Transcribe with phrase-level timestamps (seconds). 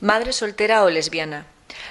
[0.00, 1.46] Madre soltera o lesbiana.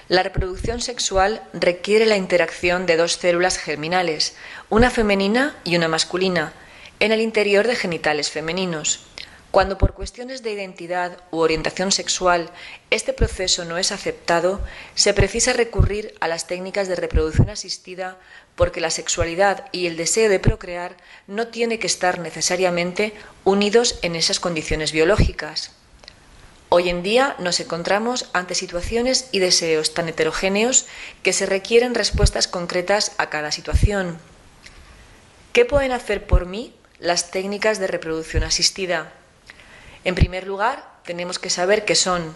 [0.09, 4.35] La reproducción sexual requiere la interacción de dos células germinales,
[4.69, 6.53] una femenina y una masculina,
[6.99, 9.07] en el interior de genitales femeninos.
[9.49, 12.51] Cuando por cuestiones de identidad u orientación sexual
[12.91, 14.61] este proceso no es aceptado,
[14.93, 18.19] se precisa recurrir a las técnicas de reproducción asistida
[18.55, 20.95] porque la sexualidad y el deseo de procrear
[21.25, 23.13] no tiene que estar necesariamente
[23.45, 25.71] unidos en esas condiciones biológicas.
[26.77, 30.87] Hoy en día nos encontramos ante situaciones y deseos tan heterogéneos
[31.23, 34.19] que se requieren respuestas concretas a cada situación.
[35.53, 39.13] ¿Qué pueden hacer por mí las técnicas de reproducción asistida?
[40.03, 42.35] En primer lugar, tenemos que saber qué son.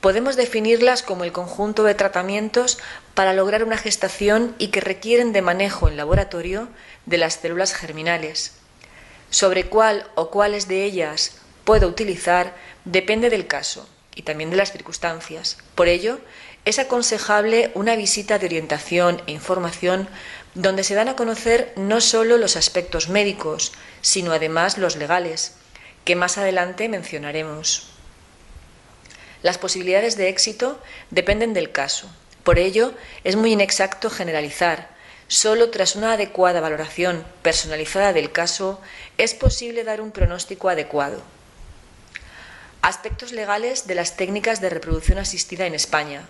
[0.00, 2.78] Podemos definirlas como el conjunto de tratamientos
[3.14, 6.68] para lograr una gestación y que requieren de manejo en laboratorio
[7.04, 8.54] de las células germinales.
[9.30, 14.72] Sobre cuál o cuáles de ellas puedo utilizar depende del caso y también de las
[14.72, 15.58] circunstancias.
[15.74, 16.20] Por ello,
[16.64, 20.08] es aconsejable una visita de orientación e información
[20.54, 25.54] donde se dan a conocer no solo los aspectos médicos, sino además los legales,
[26.04, 27.88] que más adelante mencionaremos.
[29.42, 32.08] Las posibilidades de éxito dependen del caso.
[32.44, 34.88] Por ello, es muy inexacto generalizar.
[35.26, 38.80] Solo tras una adecuada valoración personalizada del caso
[39.18, 41.20] es posible dar un pronóstico adecuado.
[42.82, 46.28] Aspectos legales de las técnicas de reproducción asistida en España.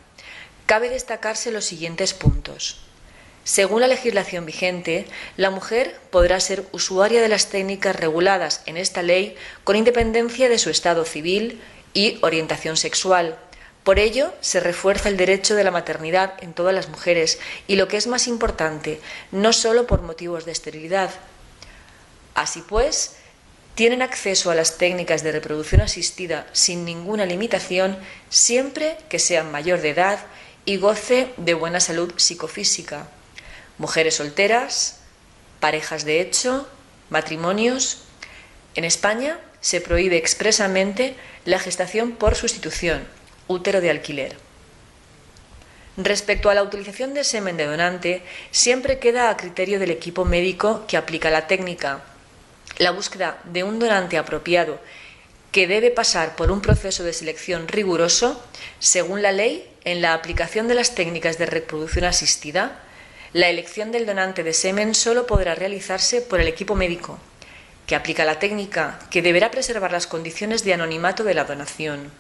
[0.67, 2.81] Cabe destacarse los siguientes puntos.
[3.45, 9.03] Según la legislación vigente, la mujer podrá ser usuaria de las técnicas reguladas en esta
[9.03, 11.63] ley con independencia de su estado civil
[11.95, 13.39] y orientación sexual.
[13.85, 17.87] Por ello, se refuerza el derecho de la maternidad en todas las mujeres y, lo
[17.87, 21.11] que es más importante, no solo por motivos de esterilidad.
[22.35, 23.15] Así pues,
[23.77, 27.99] tienen acceso a las técnicas de reproducción asistida sin ninguna limitación
[28.31, 30.19] siempre que sean mayor de edad
[30.65, 33.07] y goce de buena salud psicofísica.
[33.77, 35.01] Mujeres solteras,
[35.61, 36.67] parejas de hecho,
[37.11, 37.99] matrimonios.
[38.77, 41.15] En España se prohíbe expresamente
[41.45, 43.07] la gestación por sustitución,
[43.47, 44.39] útero de alquiler.
[45.99, 50.87] Respecto a la utilización de semen de donante, siempre queda a criterio del equipo médico
[50.89, 52.03] que aplica la técnica
[52.79, 54.81] la búsqueda de un donante apropiado
[55.53, 58.43] que debe pasar por un proceso de selección riguroso,
[58.79, 62.83] según la ley, en la aplicación de las técnicas de reproducción asistida,
[63.33, 67.19] la elección del donante de semen solo podrá realizarse por el equipo médico,
[67.87, 72.11] que aplica la técnica, que deberá preservar las condiciones de anonimato de la donación.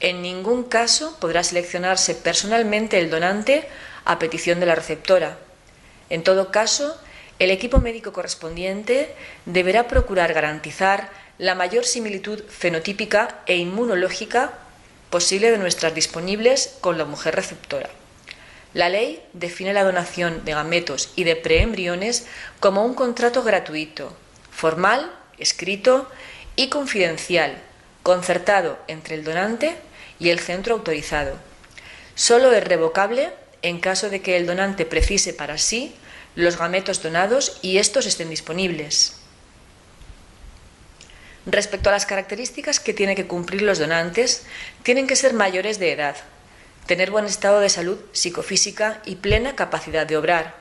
[0.00, 3.66] En ningún caso podrá seleccionarse personalmente el donante
[4.04, 5.38] a petición de la receptora.
[6.10, 7.00] En todo caso,
[7.38, 9.14] el equipo médico correspondiente
[9.44, 14.54] deberá procurar garantizar la mayor similitud fenotípica e inmunológica
[15.10, 17.90] posible de nuestras disponibles con la mujer receptora.
[18.72, 22.26] La ley define la donación de gametos y de preembriones
[22.60, 24.16] como un contrato gratuito,
[24.50, 26.10] formal, escrito
[26.56, 27.58] y confidencial,
[28.02, 29.76] concertado entre el donante
[30.18, 31.36] y el centro autorizado.
[32.14, 33.30] Solo es revocable
[33.62, 35.94] en caso de que el donante precise para sí
[36.36, 39.16] los gametos donados y estos estén disponibles.
[41.46, 44.44] Respecto a las características que tienen que cumplir los donantes,
[44.82, 46.16] tienen que ser mayores de edad,
[46.86, 50.54] tener buen estado de salud psicofísica y plena capacidad de obrar.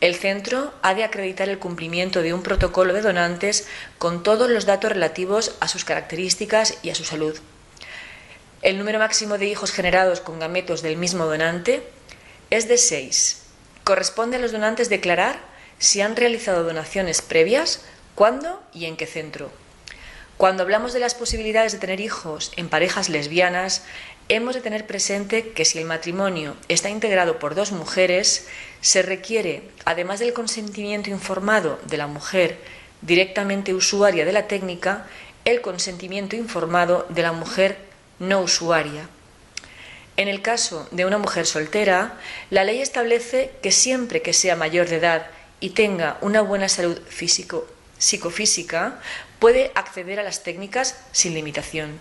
[0.00, 3.66] El centro ha de acreditar el cumplimiento de un protocolo de donantes
[3.98, 7.38] con todos los datos relativos a sus características y a su salud.
[8.62, 11.82] El número máximo de hijos generados con gametos del mismo donante
[12.50, 13.47] es de seis
[13.88, 15.40] Corresponde a los donantes declarar
[15.78, 17.80] si han realizado donaciones previas,
[18.14, 19.50] cuándo y en qué centro.
[20.36, 23.86] Cuando hablamos de las posibilidades de tener hijos en parejas lesbianas,
[24.28, 28.46] hemos de tener presente que si el matrimonio está integrado por dos mujeres,
[28.82, 32.58] se requiere, además del consentimiento informado de la mujer
[33.00, 35.06] directamente usuaria de la técnica,
[35.46, 37.78] el consentimiento informado de la mujer
[38.18, 39.08] no usuaria.
[40.18, 42.18] En el caso de una mujer soltera,
[42.50, 45.28] la ley establece que siempre que sea mayor de edad
[45.60, 47.68] y tenga una buena salud físico,
[47.98, 48.98] psicofísica,
[49.38, 52.00] puede acceder a las técnicas sin limitación.